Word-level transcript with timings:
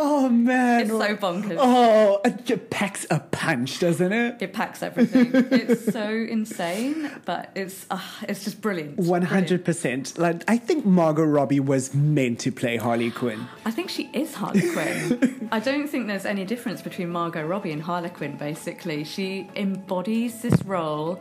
Oh 0.00 0.28
man, 0.28 0.82
It's 0.82 0.90
so 0.90 1.16
bonkers. 1.16 1.56
Oh, 1.58 2.20
it 2.24 2.70
packs 2.70 3.04
a 3.10 3.18
punch, 3.18 3.80
doesn't 3.80 4.12
it? 4.12 4.36
It 4.40 4.52
packs 4.52 4.82
everything. 4.82 5.30
it's 5.50 5.92
so 5.92 6.08
insane, 6.08 7.10
but 7.24 7.50
it's 7.56 7.84
uh, 7.90 8.00
it's 8.28 8.44
just 8.44 8.60
brilliant. 8.60 8.98
One 8.98 9.22
hundred 9.22 9.64
percent. 9.64 10.16
Like 10.16 10.44
I 10.48 10.56
think 10.56 10.86
Margot 10.86 11.24
Robbie 11.24 11.60
was 11.60 11.94
meant 11.94 12.38
to 12.40 12.52
play 12.52 12.76
Harley 12.76 13.10
Quinn. 13.10 13.46
I 13.64 13.70
think 13.72 13.90
she 13.90 14.08
is 14.12 14.34
Harley 14.34 14.70
Quinn. 14.70 15.48
I 15.52 15.58
don't 15.58 15.88
think 15.88 16.06
there's 16.06 16.26
any 16.26 16.44
difference 16.44 16.80
between 16.80 17.08
Margot 17.10 17.44
Robbie 17.44 17.72
and 17.72 17.82
Harley 17.82 18.10
Quinn. 18.10 18.36
Basically, 18.36 19.02
she 19.04 19.50
embodies 19.56 20.42
this 20.42 20.62
role 20.64 21.20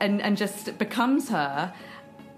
and 0.00 0.22
and 0.22 0.36
just 0.36 0.78
becomes 0.78 1.28
her. 1.28 1.72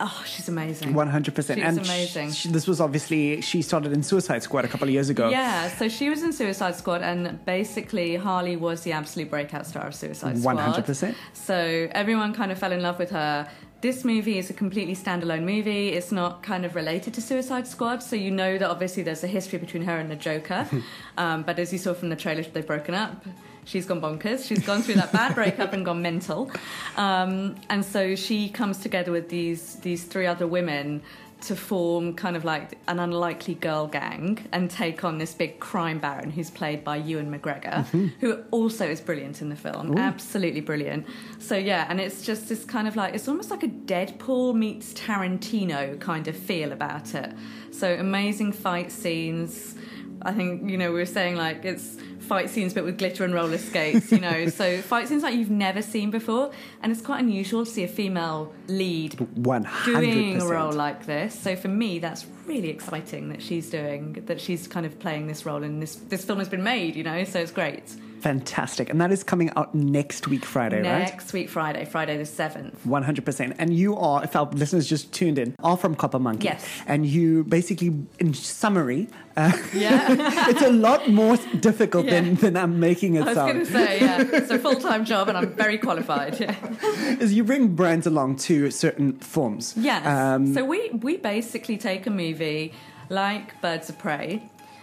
Oh, 0.03 0.25
she's 0.27 0.49
amazing. 0.49 0.95
One 0.95 1.09
hundred 1.09 1.35
percent. 1.35 1.61
She's 1.61 1.69
And 1.69 1.79
amazing. 1.79 2.33
sh- 2.33 2.45
this 2.45 2.67
was 2.67 2.81
obviously 2.81 3.43
she 3.43 3.61
started 3.61 3.93
in 3.93 4.03
Suicide 4.03 4.43
Squad 4.43 4.65
a 4.65 4.69
couple 4.69 4.89
of 4.89 4.95
years 4.95 5.11
ago. 5.11 5.29
Yeah, 5.29 5.69
so 5.69 5.89
she 5.89 6.09
was 6.09 6.23
in 6.23 6.33
Suicide 6.33 6.75
Squad, 6.75 7.03
and 7.03 7.45
basically 7.45 8.17
Harley 8.17 8.57
was 8.57 8.83
the 8.83 8.93
absolute 8.93 9.29
breakout 9.29 9.67
star 9.67 9.87
of 9.87 9.95
Suicide 9.95 10.39
Squad. 10.39 10.57
100%. 10.57 11.15
So 11.35 11.89
everyone 11.93 12.33
kind 12.33 12.51
of 12.51 12.59
fell 12.59 12.73
in 12.73 12.81
love 12.83 12.99
with 12.99 13.11
her. 13.11 13.47
This 13.81 14.05
movie 14.05 14.37
is 14.37 14.51
a 14.51 14.53
completely 14.53 14.95
standalone 14.95 15.45
movie. 15.45 15.89
It's 15.89 16.13
not 16.13 16.43
kind 16.43 16.67
of 16.67 16.75
related 16.75 17.15
to 17.15 17.23
Suicide 17.23 17.67
Squad, 17.67 18.03
so 18.03 18.15
you 18.15 18.31
know 18.31 18.59
that 18.59 18.69
obviously 18.69 19.03
there's 19.03 19.25
a 19.25 19.27
history 19.27 19.59
between 19.59 19.85
her 19.85 19.97
and 19.97 20.11
the 20.11 20.17
Joker. 20.17 20.69
um, 21.17 21.45
but 21.45 21.59
as 21.59 21.73
you 21.73 21.79
saw 21.79 21.95
from 21.95 22.11
the 22.11 22.17
trailer, 22.17 22.43
they've 22.43 22.67
broken 22.67 22.95
up. 22.95 23.25
She's 23.65 23.87
gone 23.87 24.03
bonkers. 24.03 24.47
She's 24.47 24.67
gone 24.67 24.83
through 24.83 24.97
that 24.97 25.13
bad 25.13 25.35
breakup 25.35 25.73
and 25.73 25.85
gone 25.85 26.03
mental. 26.03 26.51
Um, 26.97 27.57
and 27.71 27.83
so 27.83 28.17
she 28.17 28.51
comes 28.51 28.79
together 28.79 29.13
with 29.13 29.31
these 29.31 29.77
these 29.77 30.05
three 30.05 30.27
other 30.27 30.47
women 30.47 31.03
to 31.43 31.57
form 31.57 32.15
kind 32.15 32.37
of 32.37 32.45
like 32.45 32.79
an 32.89 32.99
unlikely 32.99 33.55
girl 33.55 33.87
gang 33.87 34.47
and 34.53 34.71
take 34.71 35.05
on 35.05 35.19
this 35.19 35.35
big 35.35 35.61
crime 35.61 35.99
baron 35.99 36.31
who's 36.31 36.51
played 36.51 36.85
by 36.85 36.97
Ewan 36.97 37.31
McGregor, 37.31 37.85
mm-hmm. 37.87 38.07
who 38.21 38.43
also 38.51 38.87
is 38.87 39.01
brilliant 39.01 39.41
in 39.41 39.49
the 39.49 39.57
film. 39.57 39.97
Absolutely 39.97 40.61
brilliant. 40.61 41.07
So, 41.39 41.57
yeah, 41.57 41.87
and 41.89 42.01
it's 42.01 42.23
just 42.23 42.49
this 42.49 42.65
kind 42.65 42.87
of 42.87 42.97
like, 42.97 43.15
it's 43.15 43.29
almost 43.29 43.51
like 43.51 43.63
a 43.63 43.69
Deadpool 43.69 44.55
meets 44.55 44.93
Tarantino 44.93 45.99
kind 46.01 46.29
of 46.29 46.37
feel 46.37 46.73
about 46.73 47.15
it. 47.15 47.33
So, 47.71 47.95
amazing 47.95 48.53
fight 48.53 48.93
scenes. 48.93 49.77
I 50.23 50.33
think, 50.33 50.71
you 50.71 50.77
know, 50.77 50.93
we 50.93 50.99
were 50.99 51.07
saying 51.07 51.37
like 51.37 51.65
it's 51.65 51.97
fight 52.21 52.49
scenes 52.49 52.73
but 52.75 52.85
with 52.85 52.97
glitter 52.99 53.25
and 53.25 53.35
roller 53.35 53.59
skates, 53.59 54.13
you 54.13 54.21
know. 54.21 54.47
so 54.61 54.81
fight 54.83 55.09
scenes 55.09 55.23
like 55.23 55.35
you've 55.35 55.51
never 55.51 55.83
seen 55.83 56.11
before. 56.11 56.53
And 56.83 56.93
it's 56.93 57.03
quite 57.03 57.21
unusual 57.21 57.65
to 57.65 57.71
see 57.71 57.85
a 57.85 57.89
female 57.89 58.53
lead 58.69 59.19
One 59.37 59.65
hundred 59.65 60.01
doing 60.01 60.41
a 60.41 60.47
role 60.47 60.73
like 60.73 61.07
this. 61.07 61.39
So 61.39 61.57
for 61.57 61.69
me, 61.69 61.99
that's 61.99 62.27
really 62.47 62.69
exciting 62.69 63.31
that 63.31 63.43
she's 63.43 63.71
doing 63.71 64.23
that. 64.27 64.41
She's 64.41 64.69
kind 64.69 64.87
of 64.87 64.99
playing 64.99 65.27
this 65.27 65.45
role, 65.45 65.63
and 65.63 65.83
this 65.83 65.97
this 65.97 66.25
film 66.25 66.39
has 66.39 66.49
been 66.49 66.63
made. 66.63 66.97
You 66.97 67.05
know, 67.05 67.25
so 67.25 67.41
it's 67.41 67.53
great. 67.53 67.95
Fantastic. 68.21 68.91
And 68.91 69.01
that 69.01 69.11
is 69.13 69.23
coming 69.25 69.51
out 69.57 69.75
next 69.75 70.29
week, 70.29 70.45
Friday, 70.45 70.77
right? 70.83 70.99
Next 71.01 71.33
week, 71.33 71.49
Friday, 71.49 71.85
Friday 71.85 72.17
the 72.17 72.27
seventh. 72.27 72.79
100%. 72.87 73.57
And 73.59 73.75
you 73.75 73.97
are, 73.97 74.23
if 74.25 74.37
our 74.37 74.47
listeners 74.53 74.87
just 74.89 75.13
tuned 75.13 75.39
in, 75.39 75.55
are 75.61 75.77
from 75.77 75.95
Copper 75.95 76.19
Monkey. 76.19 76.45
Yes. 76.45 76.67
And 76.87 77.07
you 77.07 77.45
basically, 77.45 77.95
in 78.19 78.35
summary, 78.35 79.09
uh, 79.37 79.53
Yeah, 79.75 80.07
it's 80.51 80.63
a 80.63 80.71
lot 80.71 81.09
more 81.09 81.37
difficult 81.61 82.07
Yeah. 82.07 82.21
than, 82.21 82.35
than 82.37 82.57
I'm 82.57 82.79
making 82.81 83.15
it 83.17 83.25
sound. 83.25 83.39
I 83.39 83.45
was 83.45 83.53
going 83.53 83.67
to 83.67 83.73
say, 83.73 84.01
yeah, 84.01 84.25
it's 84.39 84.51
a 84.51 84.59
full 84.59 84.77
time 84.77 85.05
job, 85.05 85.29
and 85.29 85.39
I'm 85.39 85.53
very 85.55 85.79
qualified. 85.79 86.39
Yeah. 86.41 86.55
Is 87.21 87.33
you 87.33 87.45
bring 87.45 87.75
brands 87.75 88.07
along 88.07 88.37
to 88.37 88.71
certain 88.71 89.19
forms. 89.21 89.75
Yes. 89.77 90.07
Um, 90.07 90.53
so 90.55 90.65
we 90.65 90.91
we 90.91 91.17
basically 91.17 91.79
take 91.79 92.07
a 92.07 92.11
movie 92.11 92.73
like 93.09 93.61
Birds 93.63 93.89
of 93.89 93.99
Prey. 93.99 94.43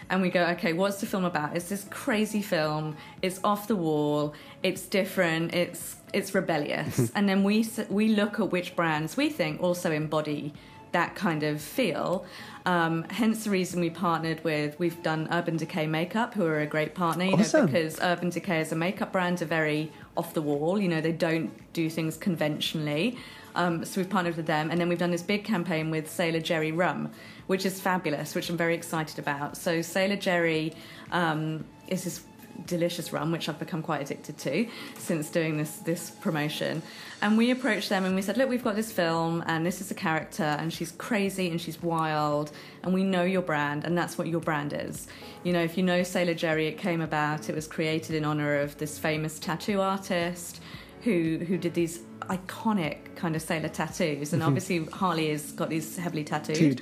And 0.09 0.21
we 0.21 0.29
go, 0.29 0.45
okay, 0.51 0.73
what's 0.73 0.99
the 1.01 1.05
film 1.05 1.25
about? 1.25 1.55
It's 1.55 1.69
this 1.69 1.85
crazy 1.89 2.41
film. 2.41 2.95
It's 3.21 3.39
off 3.43 3.67
the 3.67 3.75
wall. 3.75 4.33
It's 4.63 4.83
different. 4.87 5.53
It's 5.53 5.97
it's 6.13 6.33
rebellious. 6.33 7.11
and 7.15 7.27
then 7.27 7.43
we 7.43 7.67
we 7.89 8.09
look 8.09 8.39
at 8.39 8.51
which 8.51 8.75
brands 8.75 9.17
we 9.17 9.29
think 9.29 9.61
also 9.61 9.91
embody 9.91 10.53
that 10.91 11.15
kind 11.15 11.43
of 11.43 11.61
feel. 11.61 12.25
Um, 12.65 13.03
hence 13.09 13.45
the 13.45 13.49
reason 13.49 13.79
we 13.79 13.89
partnered 13.89 14.43
with. 14.43 14.77
We've 14.77 15.01
done 15.01 15.27
Urban 15.31 15.57
Decay 15.57 15.87
Makeup, 15.87 16.33
who 16.33 16.45
are 16.45 16.59
a 16.59 16.65
great 16.65 16.95
partner. 16.95 17.25
You 17.25 17.33
Awesome. 17.35 17.61
know, 17.61 17.65
because 17.67 17.99
Urban 18.01 18.29
Decay 18.29 18.59
as 18.59 18.71
a 18.71 18.75
makeup 18.75 19.11
brand 19.11 19.41
are 19.41 19.45
very 19.45 19.91
off 20.17 20.33
the 20.33 20.41
wall. 20.41 20.79
You 20.79 20.89
know, 20.89 20.99
they 20.99 21.13
don't 21.13 21.51
do 21.73 21.89
things 21.89 22.17
conventionally. 22.17 23.17
Um, 23.55 23.85
so 23.85 24.01
we've 24.01 24.09
partnered 24.09 24.37
with 24.37 24.45
them, 24.45 24.69
and 24.69 24.79
then 24.79 24.87
we've 24.89 24.99
done 24.99 25.11
this 25.11 25.23
big 25.23 25.43
campaign 25.43 25.89
with 25.89 26.09
Sailor 26.09 26.41
Jerry 26.41 26.71
Rum, 26.71 27.09
which 27.47 27.65
is 27.65 27.79
fabulous, 27.81 28.35
which 28.35 28.49
I'm 28.49 28.57
very 28.57 28.75
excited 28.75 29.17
about. 29.17 29.57
So 29.57 29.81
Sailor 29.81 30.17
Jerry 30.17 30.73
um, 31.11 31.65
is 31.87 32.03
this 32.03 32.21
delicious 32.65 33.13
rum, 33.13 33.31
which 33.31 33.47
I've 33.47 33.59
become 33.59 33.81
quite 33.81 34.01
addicted 34.01 34.37
to 34.39 34.67
since 34.97 35.29
doing 35.29 35.57
this 35.57 35.77
this 35.77 36.09
promotion. 36.09 36.81
And 37.21 37.37
we 37.37 37.51
approached 37.51 37.89
them 37.89 38.05
and 38.05 38.15
we 38.15 38.21
said, 38.21 38.37
look, 38.37 38.49
we've 38.49 38.63
got 38.63 38.75
this 38.75 38.91
film, 38.91 39.43
and 39.47 39.65
this 39.65 39.81
is 39.81 39.89
a 39.89 39.95
character, 39.95 40.43
and 40.43 40.71
she's 40.71 40.91
crazy 40.91 41.49
and 41.49 41.59
she's 41.59 41.81
wild, 41.81 42.51
and 42.83 42.93
we 42.93 43.03
know 43.03 43.23
your 43.23 43.41
brand, 43.41 43.85
and 43.85 43.97
that's 43.97 44.17
what 44.17 44.27
your 44.27 44.41
brand 44.41 44.73
is. 44.73 45.07
You 45.43 45.53
know, 45.53 45.61
if 45.61 45.77
you 45.77 45.83
know 45.83 46.03
Sailor 46.03 46.33
Jerry, 46.33 46.67
it 46.67 46.77
came 46.77 47.01
about. 47.01 47.49
It 47.49 47.55
was 47.55 47.67
created 47.67 48.15
in 48.15 48.25
honor 48.25 48.57
of 48.59 48.77
this 48.77 48.99
famous 48.99 49.39
tattoo 49.39 49.81
artist 49.81 50.61
who 51.01 51.39
who 51.47 51.57
did 51.57 51.73
these 51.73 51.99
iconic 52.21 53.15
kind 53.15 53.35
of 53.35 53.41
sailor 53.41 53.69
tattoos, 53.69 54.33
and 54.33 54.41
mm-hmm. 54.41 54.47
obviously 54.47 54.85
Harley 54.85 55.29
has 55.29 55.51
got 55.53 55.69
these 55.69 55.97
heavily 55.97 56.23
tattooed. 56.23 56.77
Dude. 56.77 56.81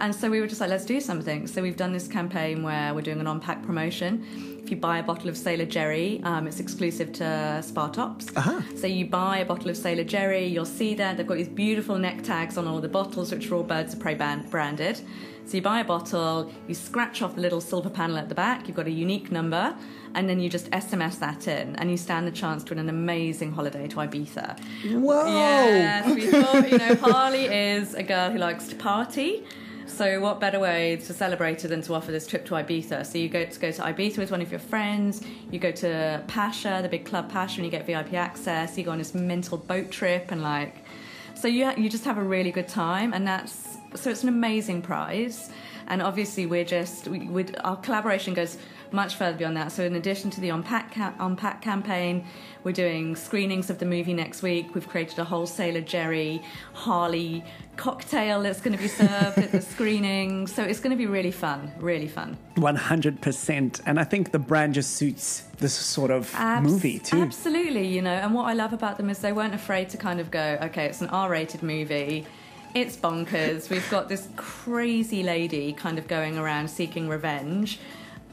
And 0.00 0.12
so 0.14 0.28
we 0.28 0.40
were 0.40 0.48
just 0.48 0.60
like, 0.60 0.70
let's 0.70 0.84
do 0.84 1.00
something. 1.00 1.46
So 1.46 1.62
we've 1.62 1.76
done 1.76 1.92
this 1.92 2.08
campaign 2.08 2.64
where 2.64 2.92
we're 2.92 3.02
doing 3.02 3.20
an 3.20 3.28
on-pack 3.28 3.62
promotion. 3.62 4.51
If 4.62 4.70
you 4.70 4.76
buy 4.76 4.98
a 4.98 5.02
bottle 5.02 5.28
of 5.28 5.36
Sailor 5.36 5.66
Jerry, 5.66 6.20
um, 6.22 6.46
it's 6.46 6.60
exclusive 6.60 7.12
to 7.14 7.60
Spar 7.62 7.90
Tops. 7.90 8.28
Uh-huh. 8.36 8.60
So 8.76 8.86
you 8.86 9.06
buy 9.06 9.38
a 9.38 9.44
bottle 9.44 9.70
of 9.70 9.76
Sailor 9.76 10.04
Jerry, 10.04 10.46
you'll 10.46 10.64
see 10.64 10.94
that 10.94 11.16
they've 11.16 11.26
got 11.26 11.36
these 11.36 11.48
beautiful 11.48 11.98
neck 11.98 12.22
tags 12.22 12.56
on 12.56 12.68
all 12.68 12.80
the 12.80 12.88
bottles, 12.88 13.32
which 13.32 13.50
are 13.50 13.56
all 13.56 13.64
Birds 13.64 13.92
of 13.94 14.00
Prey 14.00 14.14
band- 14.14 14.48
branded. 14.50 15.00
So 15.46 15.56
you 15.56 15.62
buy 15.62 15.80
a 15.80 15.84
bottle, 15.84 16.52
you 16.68 16.74
scratch 16.74 17.20
off 17.20 17.34
the 17.34 17.40
little 17.40 17.60
silver 17.60 17.90
panel 17.90 18.16
at 18.16 18.28
the 18.28 18.34
back, 18.36 18.68
you've 18.68 18.76
got 18.76 18.86
a 18.86 18.90
unique 18.90 19.32
number, 19.32 19.74
and 20.14 20.28
then 20.28 20.38
you 20.38 20.48
just 20.48 20.70
SMS 20.70 21.18
that 21.18 21.48
in, 21.48 21.74
and 21.76 21.90
you 21.90 21.96
stand 21.96 22.28
the 22.28 22.30
chance 22.30 22.62
to 22.64 22.70
win 22.74 22.78
an 22.78 22.88
amazing 22.88 23.50
holiday 23.50 23.88
to 23.88 23.96
Ibiza. 23.96 24.60
Whoa! 24.92 25.26
Yes, 25.26 26.14
we 26.14 26.26
thought, 26.28 26.70
you 26.70 26.78
know, 26.78 26.94
Harley 27.02 27.46
is 27.46 27.94
a 27.94 28.04
girl 28.04 28.30
who 28.30 28.38
likes 28.38 28.68
to 28.68 28.76
party. 28.76 29.42
So 29.92 30.20
what 30.20 30.40
better 30.40 30.58
way 30.58 30.96
to 30.96 31.12
celebrate 31.12 31.66
it 31.66 31.68
than 31.68 31.82
to 31.82 31.92
offer 31.92 32.10
this 32.12 32.26
trip 32.26 32.46
to 32.46 32.54
Ibiza? 32.54 33.04
So 33.04 33.18
you 33.18 33.28
go 33.28 33.44
to 33.44 33.60
go 33.60 33.70
to 33.70 33.82
Ibiza 33.82 34.16
with 34.16 34.30
one 34.30 34.40
of 34.40 34.50
your 34.50 34.58
friends, 34.58 35.22
you 35.50 35.58
go 35.58 35.70
to 35.70 36.24
Pacha, 36.28 36.80
the 36.80 36.88
big 36.88 37.04
club 37.04 37.30
Pacha, 37.30 37.56
and 37.56 37.66
you 37.66 37.70
get 37.70 37.84
VIP 37.86 38.14
access. 38.14 38.78
You 38.78 38.84
go 38.84 38.90
on 38.90 38.98
this 38.98 39.14
mental 39.14 39.58
boat 39.58 39.90
trip 39.90 40.30
and 40.30 40.42
like, 40.42 40.76
so 41.34 41.46
you 41.46 41.70
you 41.76 41.90
just 41.90 42.06
have 42.06 42.16
a 42.16 42.22
really 42.22 42.50
good 42.50 42.68
time, 42.68 43.12
and 43.12 43.26
that's 43.26 43.76
so 43.94 44.08
it's 44.10 44.22
an 44.22 44.30
amazing 44.30 44.80
prize. 44.80 45.50
And 45.88 46.00
obviously, 46.00 46.46
we're 46.46 46.64
just 46.64 47.06
we, 47.08 47.54
our 47.62 47.76
collaboration 47.76 48.32
goes 48.32 48.56
much 48.92 49.14
further 49.16 49.36
beyond 49.38 49.56
that. 49.56 49.72
So 49.72 49.82
in 49.84 49.94
addition 49.94 50.30
to 50.30 50.40
the 50.40 50.50
unpack 50.50 50.94
ca- 50.94 51.14
unpack 51.18 51.62
campaign, 51.62 52.24
we're 52.64 52.72
doing 52.72 53.16
screenings 53.16 53.70
of 53.70 53.78
the 53.78 53.86
movie 53.86 54.14
next 54.14 54.42
week. 54.42 54.74
We've 54.74 54.88
created 54.88 55.18
a 55.18 55.24
whole 55.24 55.46
Sailor 55.46 55.80
Jerry 55.80 56.42
Harley 56.74 57.44
cocktail 57.76 58.42
that's 58.42 58.60
going 58.60 58.76
to 58.76 58.82
be 58.82 58.88
served 58.88 59.38
at 59.38 59.50
the 59.50 59.60
screening. 59.72 60.46
So 60.46 60.62
it's 60.62 60.78
going 60.80 60.90
to 60.90 60.96
be 60.96 61.06
really 61.06 61.30
fun, 61.32 61.72
really 61.78 62.08
fun. 62.08 62.36
100%. 62.56 63.80
And 63.86 63.98
I 63.98 64.04
think 64.04 64.30
the 64.32 64.38
brand 64.38 64.74
just 64.74 64.94
suits 64.96 65.40
this 65.58 65.74
sort 65.74 66.10
of 66.10 66.32
Abs- 66.34 66.70
movie 66.70 66.98
too. 66.98 67.20
Absolutely, 67.20 67.86
you 67.88 68.02
know. 68.02 68.12
And 68.12 68.34
what 68.34 68.44
I 68.44 68.52
love 68.52 68.72
about 68.72 68.96
them 68.96 69.10
is 69.10 69.18
they 69.20 69.32
weren't 69.32 69.54
afraid 69.54 69.88
to 69.90 69.96
kind 69.96 70.20
of 70.20 70.30
go, 70.30 70.58
okay, 70.62 70.86
it's 70.86 71.00
an 71.00 71.08
R-rated 71.08 71.62
movie. 71.62 72.26
It's 72.74 72.96
bonkers. 72.96 73.68
We've 73.68 73.88
got 73.90 74.08
this 74.08 74.28
crazy 74.36 75.22
lady 75.22 75.72
kind 75.72 75.98
of 75.98 76.08
going 76.08 76.38
around 76.38 76.68
seeking 76.68 77.08
revenge, 77.08 77.78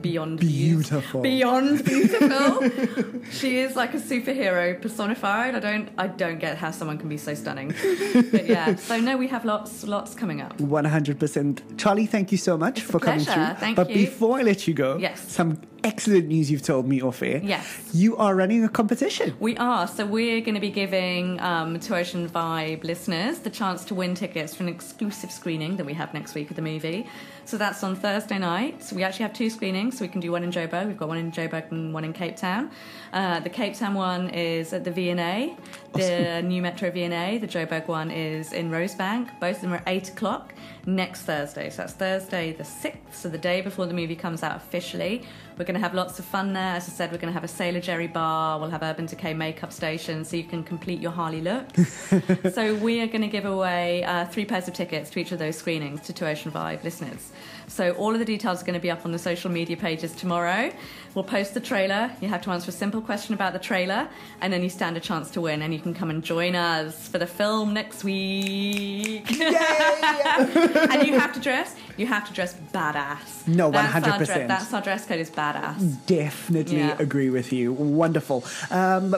beyond 0.00 0.40
Beautiful. 0.40 1.20
beyond 1.20 1.84
beautiful. 1.92 2.62
she 3.30 3.58
is 3.58 3.76
like 3.76 3.92
a 3.94 3.98
superhero 3.98 4.80
personified. 4.80 5.54
I 5.54 5.60
don't, 5.60 5.88
I 5.98 6.06
don't 6.06 6.38
get 6.40 6.56
how 6.56 6.70
someone 6.70 6.96
can 6.98 7.08
be 7.10 7.18
so 7.18 7.34
stunning. 7.34 7.74
But 8.32 8.46
yeah, 8.46 8.76
so 8.76 8.98
no, 8.98 9.16
we 9.18 9.28
have 9.28 9.44
lots, 9.44 9.84
lots 9.84 10.14
coming 10.14 10.40
up. 10.40 10.56
100%. 10.58 11.78
Charlie, 11.78 12.06
thank 12.06 12.32
you 12.32 12.38
so 12.38 12.56
much 12.56 12.78
It's 12.78 12.90
for 12.90 12.98
coming 13.00 13.20
through. 13.24 13.54
Thank 13.60 13.76
but 13.76 13.90
you. 13.90 13.96
before 14.06 14.38
I 14.38 14.42
let 14.42 14.66
you 14.66 14.72
go, 14.74 14.96
Yes. 14.96 15.20
some 15.30 15.58
excellent 15.84 16.28
news 16.28 16.50
you've 16.50 16.62
told 16.62 16.86
me 16.86 17.02
off 17.02 17.22
air. 17.22 17.40
Yes. 17.42 17.90
You 17.92 18.16
are 18.16 18.34
running 18.34 18.64
a 18.64 18.68
competition. 18.68 19.36
We 19.40 19.56
are. 19.56 19.86
So 19.86 20.06
we're 20.06 20.40
going 20.40 20.54
to 20.54 20.60
be 20.60 20.70
giving 20.70 21.40
um, 21.40 21.78
to 21.80 21.96
Ocean 21.96 22.28
Vibe 22.28 22.84
listeners 22.84 23.40
the 23.40 23.50
chance 23.50 23.84
to 23.86 23.94
win 23.94 24.14
tickets 24.14 24.54
for 24.54 24.62
an 24.62 24.68
exclusive 24.68 25.30
screening 25.30 25.76
that 25.76 25.86
we 25.86 25.94
have 25.94 26.14
next 26.14 26.34
week 26.34 26.50
of 26.50 26.56
the 26.56 26.62
movie. 26.62 27.06
So 27.44 27.56
that's 27.56 27.82
on 27.82 27.96
Thursday 27.96 28.38
night. 28.38 28.82
So 28.82 28.94
we 28.94 29.02
actually 29.02 29.24
have 29.24 29.32
two 29.32 29.50
screenings. 29.50 29.98
So 29.98 30.04
we 30.04 30.08
can 30.08 30.20
do 30.20 30.32
one 30.32 30.44
in 30.44 30.50
Joburg. 30.50 30.86
We've 30.86 30.96
got 30.96 31.08
one 31.08 31.18
in 31.18 31.32
Joburg 31.32 31.70
and 31.70 31.92
one 31.92 32.04
in 32.04 32.12
Cape 32.12 32.36
Town. 32.36 32.70
Uh, 33.12 33.40
the 33.40 33.50
Cape 33.50 33.74
Town 33.74 33.94
one 33.94 34.30
is 34.30 34.72
at 34.72 34.84
the 34.84 34.90
V&A, 34.90 35.56
the 35.92 36.42
new 36.42 36.62
Metro 36.62 36.90
V&A. 36.90 37.38
The 37.38 37.48
Joburg 37.48 37.88
one 37.88 38.10
is 38.10 38.52
in 38.52 38.70
Rosebank. 38.70 39.38
Both 39.40 39.56
of 39.56 39.62
them 39.62 39.72
are 39.74 39.76
at 39.76 39.88
8 39.88 40.08
o'clock 40.10 40.54
next 40.86 41.22
Thursday. 41.22 41.70
So 41.70 41.82
that's 41.82 41.92
Thursday 41.92 42.52
the 42.52 42.64
6th, 42.64 42.96
so 43.12 43.28
the 43.28 43.38
day 43.38 43.60
before 43.60 43.86
the 43.86 43.94
movie 43.94 44.16
comes 44.16 44.42
out 44.42 44.56
officially. 44.56 45.22
We're 45.58 45.64
going 45.64 45.71
to 45.80 45.80
have 45.80 45.94
lots 45.94 46.18
of 46.18 46.24
fun 46.24 46.52
there. 46.52 46.76
As 46.76 46.88
I 46.88 46.92
said, 46.92 47.12
we're 47.12 47.18
going 47.18 47.32
to 47.32 47.34
have 47.34 47.44
a 47.44 47.48
Sailor 47.48 47.80
Jerry 47.80 48.06
bar. 48.06 48.58
We'll 48.58 48.70
have 48.70 48.82
Urban 48.82 49.06
Decay 49.06 49.34
makeup 49.34 49.72
station 49.72 50.24
so 50.24 50.36
you 50.36 50.44
can 50.44 50.62
complete 50.62 51.00
your 51.00 51.12
Harley 51.12 51.40
look. 51.40 51.66
so 52.52 52.74
we 52.76 53.00
are 53.00 53.06
going 53.06 53.22
to 53.22 53.28
give 53.28 53.44
away 53.44 54.04
uh, 54.04 54.26
three 54.26 54.44
pairs 54.44 54.68
of 54.68 54.74
tickets 54.74 55.10
to 55.10 55.20
each 55.20 55.32
of 55.32 55.38
those 55.38 55.56
screenings 55.56 56.00
to 56.02 56.12
Two 56.12 56.26
Oceans 56.26 56.54
Vibe 56.54 56.82
listeners. 56.84 57.32
So 57.68 57.92
all 57.92 58.12
of 58.12 58.18
the 58.18 58.24
details 58.24 58.62
are 58.62 58.66
going 58.66 58.74
to 58.74 58.80
be 58.80 58.90
up 58.90 59.04
on 59.04 59.12
the 59.12 59.18
social 59.18 59.50
media 59.50 59.76
pages 59.76 60.12
tomorrow. 60.12 60.72
We'll 61.14 61.24
post 61.24 61.54
the 61.54 61.60
trailer. 61.60 62.10
You 62.20 62.28
have 62.28 62.42
to 62.42 62.50
answer 62.50 62.70
a 62.70 62.72
simple 62.72 63.00
question 63.00 63.34
about 63.34 63.52
the 63.52 63.58
trailer, 63.58 64.08
and 64.40 64.52
then 64.52 64.62
you 64.62 64.70
stand 64.70 64.96
a 64.96 65.00
chance 65.00 65.30
to 65.32 65.40
win. 65.40 65.62
And 65.62 65.72
you 65.72 65.80
can 65.80 65.94
come 65.94 66.10
and 66.10 66.22
join 66.22 66.54
us 66.54 67.08
for 67.08 67.18
the 67.18 67.26
film 67.26 67.72
next 67.74 68.04
week. 68.04 69.30
and 69.40 71.06
you 71.06 71.18
have 71.18 71.32
to 71.34 71.40
dress. 71.40 71.76
You 71.96 72.06
have 72.06 72.26
to 72.28 72.32
dress 72.32 72.54
badass. 72.72 73.46
No, 73.46 73.66
our 73.72 73.82
100%. 73.84 74.26
dre- 74.26 74.46
That's 74.46 74.72
our 74.72 74.80
dress 74.80 75.06
code. 75.06 75.20
Is 75.20 75.30
badass. 75.30 75.78
Definitely 76.06 76.78
Yeah. 76.78 76.96
agree 76.98 77.30
with 77.30 77.52
you. 77.52 77.72
Wonderful. 77.72 78.44
Um, 78.70 79.14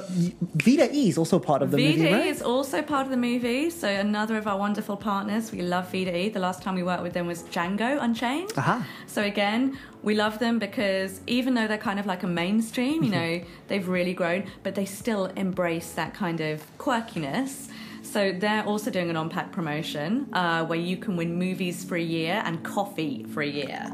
Vita 0.55 0.89
E 0.93 1.09
is 1.09 1.17
also 1.19 1.39
part 1.39 1.63
of 1.63 1.71
the 1.71 1.77
movie, 1.79 1.97
Vida 2.03 2.13
right? 2.17 2.27
is 2.27 2.43
also 2.43 2.83
part 2.83 3.05
of 3.07 3.11
the 3.11 3.17
movie, 3.17 3.71
so 3.71 3.89
another 3.89 4.37
of 4.37 4.47
our 4.47 4.59
wonderful 4.59 4.97
partners. 4.97 5.53
We 5.53 5.63
love 5.63 5.91
Vida. 5.93 6.31
The 6.31 6.41
last 6.41 6.63
time 6.63 6.75
we 6.75 6.83
worked 6.83 7.03
with 7.03 7.13
them 7.13 7.27
was 7.27 7.43
Django 7.45 8.03
Unchained. 8.03 8.53
Aha. 8.57 8.85
So 9.07 9.23
again, 9.23 9.79
we 10.03 10.15
love 10.15 10.39
them 10.39 10.59
because 10.59 11.21
even 11.27 11.55
though 11.55 11.67
they're 11.67 11.79
kind 11.79 11.99
of 12.01 12.07
like 12.07 12.23
a 12.23 12.27
mainstream, 12.27 13.03
you 13.03 13.11
know, 13.11 13.41
they've 13.69 13.87
really 13.89 14.15
grown, 14.15 14.45
but 14.63 14.75
they 14.75 14.85
still 14.85 15.27
embrace 15.37 15.93
that 15.93 16.13
kind 16.15 16.41
of 16.41 16.63
quirkiness. 16.79 17.69
So 18.15 18.31
they're 18.31 18.63
also 18.65 18.93
doing 18.93 19.11
an 19.11 19.17
on-pack 19.17 19.51
promotion 19.51 20.29
uh, 20.33 20.65
where 20.67 20.79
you 20.79 20.97
can 20.97 21.17
win 21.17 21.37
movies 21.37 21.83
for 21.83 21.97
a 21.97 22.01
year 22.01 22.41
and 22.45 22.63
coffee 22.63 23.25
for 23.25 23.43
a 23.43 23.47
year, 23.49 23.91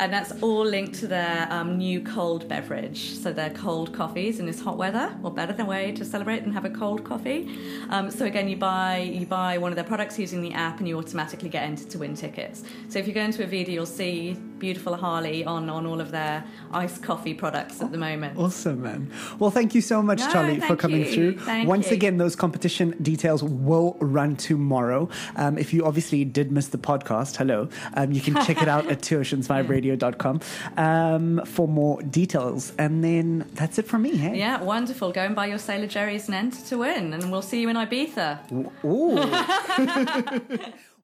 and 0.00 0.10
that's 0.10 0.32
all 0.40 0.64
linked 0.64 0.94
to 1.00 1.06
their 1.06 1.46
um, 1.50 1.76
new 1.76 2.00
cold 2.00 2.48
beverage. 2.48 3.12
So 3.12 3.34
their 3.34 3.50
cold 3.50 3.92
coffees 3.92 4.40
in 4.40 4.46
this 4.46 4.58
hot 4.58 4.78
weather. 4.78 5.08
What 5.20 5.34
better 5.34 5.52
than 5.52 5.66
way 5.66 5.92
to 5.92 6.02
celebrate 6.02 6.44
than 6.44 6.52
have 6.54 6.64
a 6.64 6.70
cold 6.70 7.04
coffee? 7.04 7.54
Um, 7.90 8.10
so 8.10 8.24
again, 8.24 8.48
you 8.48 8.56
buy 8.56 9.00
you 9.00 9.26
buy 9.26 9.58
one 9.58 9.70
of 9.70 9.76
their 9.76 9.84
products 9.84 10.18
using 10.18 10.40
the 10.40 10.54
app, 10.54 10.78
and 10.78 10.88
you 10.88 10.96
automatically 10.96 11.50
get 11.50 11.62
entered 11.62 11.90
to 11.90 11.98
win 11.98 12.14
tickets. 12.14 12.64
So 12.88 12.98
if 12.98 13.06
you 13.06 13.12
go 13.12 13.20
into 13.20 13.44
a 13.44 13.46
video, 13.46 13.74
you'll 13.74 13.84
see 13.84 14.34
beautiful 14.58 14.96
Harley 14.96 15.44
on 15.44 15.68
on 15.70 15.86
all 15.86 16.00
of 16.00 16.10
their 16.10 16.44
iced 16.72 17.02
coffee 17.02 17.34
products 17.34 17.80
at 17.82 17.92
the 17.92 17.98
moment. 17.98 18.38
Awesome, 18.38 18.82
man. 18.82 19.10
Well, 19.38 19.50
thank 19.50 19.74
you 19.74 19.80
so 19.80 20.02
much, 20.02 20.18
No, 20.20 20.30
Charlie, 20.30 20.60
for 20.60 20.76
coming 20.76 21.00
you. 21.00 21.12
through. 21.12 21.38
Thank 21.40 21.68
Once 21.68 21.90
you. 21.90 21.96
again, 21.96 22.18
those 22.18 22.36
competition 22.36 22.94
details 23.02 23.42
will 23.42 23.96
run 24.00 24.36
tomorrow. 24.36 25.08
Um, 25.36 25.58
if 25.58 25.72
you 25.72 25.84
obviously 25.84 26.24
did 26.24 26.50
miss 26.52 26.68
the 26.68 26.78
podcast, 26.78 27.36
hello, 27.36 27.68
um, 27.94 28.12
you 28.12 28.20
can 28.20 28.34
check 28.44 28.62
it 28.62 28.68
out 28.68 28.86
at 28.86 29.00
twooceansviberadio.com 29.06 30.40
um, 30.76 31.42
for 31.44 31.68
more 31.68 32.02
details. 32.02 32.72
And 32.78 33.02
then 33.04 33.44
that's 33.54 33.78
it 33.78 33.86
from 33.86 34.02
me, 34.02 34.16
hey? 34.16 34.38
Yeah, 34.38 34.62
wonderful. 34.62 35.12
Go 35.12 35.22
and 35.22 35.34
buy 35.34 35.46
your 35.46 35.58
Sailor 35.58 35.86
Jerry's 35.86 36.26
and 36.26 36.34
enter 36.34 36.62
to 36.66 36.78
win, 36.78 37.12
and 37.12 37.30
we'll 37.30 37.42
see 37.42 37.60
you 37.60 37.68
in 37.68 37.76
Ibiza. 37.76 38.40
Ooh. 38.84 40.72